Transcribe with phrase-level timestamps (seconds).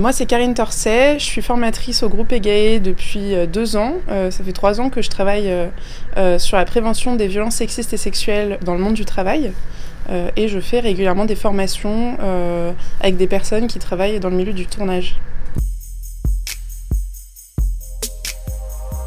[0.00, 3.94] Moi, c'est Karine Torset, je suis formatrice au groupe EGAE depuis euh, deux ans.
[4.08, 5.52] Euh, ça fait trois ans que je travaille
[6.16, 9.50] euh, sur la prévention des violences sexistes et sexuelles dans le monde du travail.
[10.36, 12.16] et je fais régulièrement des formations
[13.00, 15.16] avec des personnes qui travaillent dans le milieu du tournage.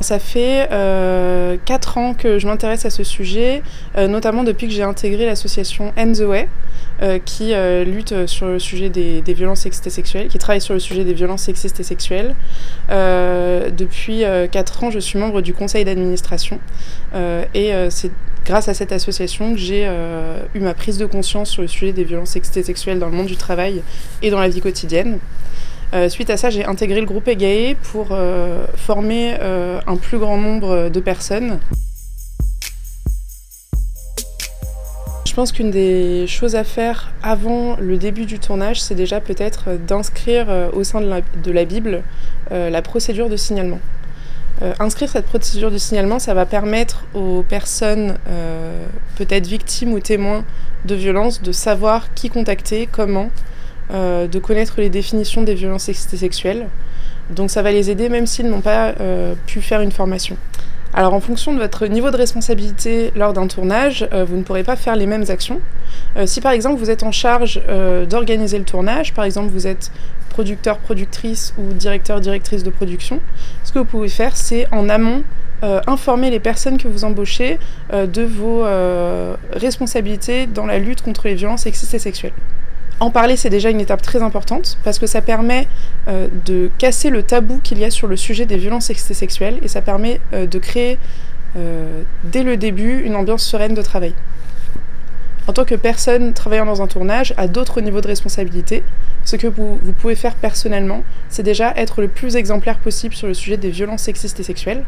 [0.00, 3.62] Ça fait euh, 4 ans que je m'intéresse à ce sujet,
[3.96, 6.48] euh, notamment depuis que j'ai intégré l'association End the Way,
[7.00, 10.60] euh, qui euh, lutte sur le sujet des, des, violences sexistes et sexuelles, qui travaille
[10.60, 12.34] sur le sujet des violences sexistes et sexuelles.
[12.90, 16.58] Euh, depuis 4 ans, je suis membre du conseil d'administration
[17.54, 18.10] et c'est
[18.44, 19.88] grâce à cette association que j'ai
[20.54, 23.12] eu ma prise de conscience sur le sujet des violences sexistes et sexuelles dans le
[23.12, 23.82] monde du travail
[24.22, 25.18] et dans la vie quotidienne.
[25.94, 30.18] Euh, suite à ça, j'ai intégré le groupe EGAE pour euh, former euh, un plus
[30.18, 31.58] grand nombre de personnes.
[35.26, 39.78] Je pense qu'une des choses à faire avant le début du tournage, c'est déjà peut-être
[39.78, 42.02] d'inscrire au sein de la, de la Bible
[42.50, 43.78] la procédure de signalement.
[44.80, 48.16] inscrire cette procédure de signalement, ça va permettre aux personnes,
[49.14, 50.44] peut-être victimes ou témoins
[50.86, 53.30] de violences, de savoir qui contacter, comment,
[53.90, 56.66] euh, de connaître les définitions des violences sexuelles.
[57.30, 60.36] Donc ça va les aider même s'ils n'ont pas euh, pu faire une formation.
[60.92, 64.62] Alors en fonction de votre niveau de responsabilité lors d'un tournage, euh, vous ne pourrez
[64.62, 65.60] pas faire les mêmes actions.
[66.26, 67.60] Si par exemple vous êtes en charge
[68.08, 69.90] d'organiser le tournage, par exemple vous êtes
[70.30, 73.20] producteur, productrice ou directeur, directrice de production,
[73.64, 75.22] ce que vous pouvez faire c'est en amont
[75.62, 77.58] informer les personnes que vous embauchez
[77.92, 78.64] de vos
[79.52, 82.32] responsabilités dans la lutte contre les violences sexistes et sexuelles.
[83.00, 85.68] En parler, c'est déjà une étape très importante parce que ça permet
[86.08, 89.68] euh, de casser le tabou qu'il y a sur le sujet des violences sexuelles et
[89.68, 90.98] ça permet euh, de créer
[91.56, 94.14] euh, dès le début une ambiance sereine de travail.
[95.46, 98.82] En tant que personne travaillant dans un tournage à d'autres niveaux de responsabilité,
[99.24, 103.34] ce que vous, pouvez faire personnellement, c'est déjà être le plus exemplaire possible sur le
[103.34, 104.84] sujet des violences sexistes et sexuelles.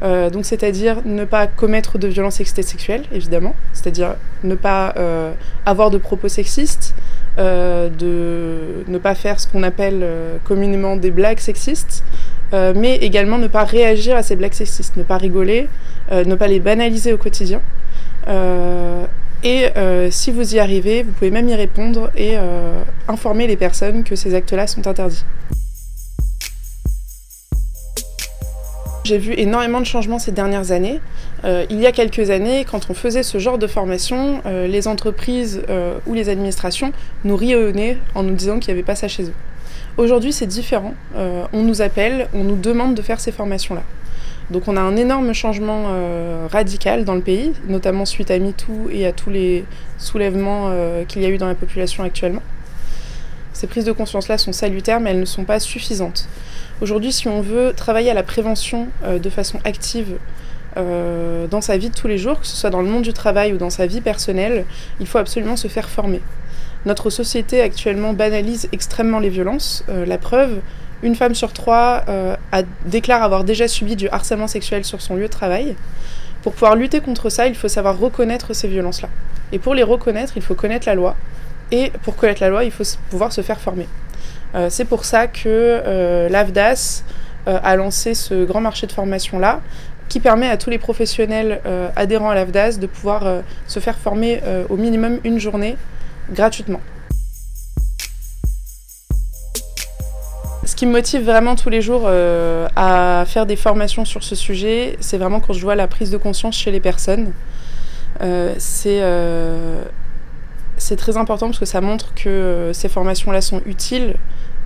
[0.00, 4.14] Donc c'est-à-dire ne pas commettre de violences sexistes et sexuelles, évidemment, c'est-à-dire
[4.44, 4.94] ne pas
[5.66, 6.94] avoir de propos sexistes,
[7.38, 12.02] de ne pas faire ce qu'on appelle euh, communément des blagues sexistes,
[12.52, 15.68] euh, mais également ne pas réagir à ces blagues sexistes, ne pas rigoler,
[16.10, 17.60] ne pas les banaliser au quotidien.
[19.44, 19.66] et
[20.10, 22.36] si vous y arrivez, vous pouvez même y répondre et
[23.08, 25.24] informer les personnes que ces actes-là sont interdits.
[29.08, 31.00] J'ai vu énormément de changements ces dernières années.
[31.46, 34.86] Euh, il y a quelques années, quand on faisait ce genre de formation, euh, les
[34.86, 36.92] entreprises euh, ou les administrations
[37.24, 39.32] nous rionnaient en nous disant qu'il n'y avait pas ça chez eux.
[39.96, 40.92] Aujourd'hui, c'est différent.
[41.16, 43.82] On nous appelle, on nous demande de faire ces formations-là.
[44.50, 45.86] Donc on a un énorme changement
[46.52, 49.64] radical dans le pays, notamment suite à MeToo et à tous les
[49.96, 50.70] soulèvements
[51.08, 52.42] qu'il y a eu dans la population actuellement.
[53.58, 56.28] Ces prises de conscience-là sont salutaires, mais elles ne sont pas suffisantes.
[56.80, 60.16] Aujourd'hui, si on veut travailler à la prévention euh, de façon active
[60.76, 63.12] euh, dans sa vie de tous les jours, que ce soit dans le monde du
[63.12, 64.64] travail ou dans sa vie personnelle,
[65.00, 66.20] il faut absolument se faire former.
[66.86, 69.84] Notre société actuellement banalise extrêmement les violences.
[69.88, 70.60] Euh, la preuve,
[71.02, 72.04] une femme sur trois
[72.86, 75.74] déclare avoir déjà subi du harcèlement sexuel sur son lieu de travail.
[76.44, 79.08] Pour pouvoir lutter contre ça, il faut savoir reconnaître ces violences-là.
[79.50, 81.16] Et pour les reconnaître, il faut connaître la loi.
[81.70, 83.86] Et pour connaître la loi, il faut pouvoir se faire former.
[84.54, 87.04] Euh, c'est pour ça que euh, l'AFDAS
[87.46, 89.60] euh, a lancé ce grand marché de formation-là,
[90.08, 94.40] qui permet à tous les professionnels euh, adhérents à l'AFDAS de pouvoir se faire former
[94.70, 95.76] au minimum une journée
[96.32, 96.80] gratuitement.
[100.64, 104.96] Ce qui me motive vraiment tous les jours à faire des formations sur ce sujet,
[105.00, 107.32] c'est vraiment quand je vois la prise de conscience chez les personnes.
[108.22, 108.54] Euh,
[110.78, 114.14] c'est très important parce que ça montre que euh, ces formations-là sont utiles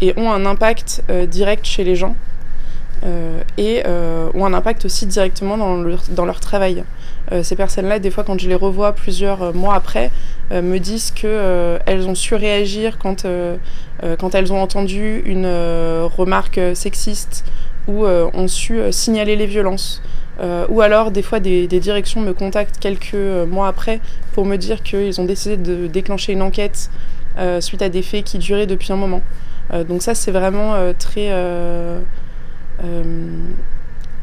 [0.00, 2.14] et ont un impact euh, direct chez les gens
[3.04, 3.82] euh, et
[4.34, 6.84] ont un impact aussi directement dans leur, dans leur travail.
[7.42, 10.10] ces personnes-là, des fois, quand je les revois plusieurs mois après,
[10.52, 13.26] me disent qu'elles ont su réagir quand,
[14.20, 15.46] quand elles ont entendu une
[16.16, 17.44] remarque sexiste
[17.88, 20.02] ou ont su signaler les violences.
[20.40, 24.00] Euh, ou alors, des fois, des, directions me contactent quelques mois après
[24.32, 26.90] pour me dire qu'ils ont décidé de déclencher une enquête
[27.38, 29.22] euh, suite à des faits qui duraient depuis un moment.
[29.72, 31.30] Euh, donc ça, c'est vraiment très...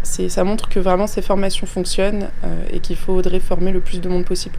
[0.03, 2.29] ça montre que vraiment ces formations fonctionnent
[2.71, 4.55] et qu'il faudrait former le plus de monde possible.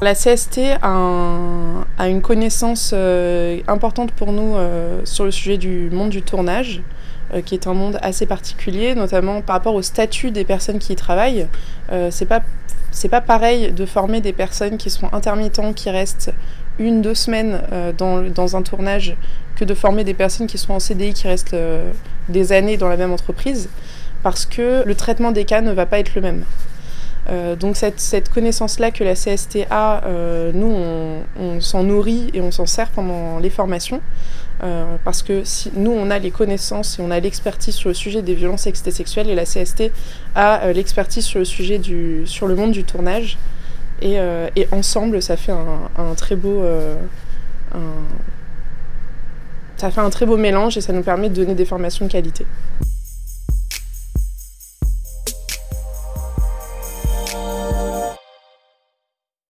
[0.00, 5.58] La CST a, un, a une connaissance euh, importante pour nous euh, sur le sujet
[5.58, 6.82] du monde du tournage,
[7.34, 10.92] euh, qui est un monde assez particulier, notamment par rapport au statut des personnes qui
[10.92, 11.48] y travaillent.
[12.10, 12.42] c'est pas
[13.10, 16.32] pas pareil de former des personnes qui sont intermittents, qui restent
[16.78, 17.60] une, deux semaines
[17.96, 19.16] dans, dans, un tournage
[19.56, 21.56] que de former des personnes qui sont en CDI, qui restent
[22.28, 23.68] des années dans la même entreprise,
[24.22, 26.44] parce que le traitement des cas ne va pas être le même.
[27.30, 30.74] Euh, donc cette, cette connaissance-là que la CST a, euh, nous,
[31.38, 34.00] on, s'en nourrit et on s'en sert pendant les formations.
[34.64, 37.94] Euh, parce que si, nous, on a les connaissances et on a l'expertise sur le
[37.94, 39.92] sujet des violences sexuelles et la CST
[40.34, 43.38] a l'expertise sur le sujet du, sur le monde du tournage.
[44.00, 44.16] Et,
[44.54, 46.62] et ensemble, ça fait un, un très beau...
[47.74, 47.78] Un,
[49.76, 52.10] ça fait un très beau mélange et ça nous permet de donner des formations de
[52.10, 52.44] qualité.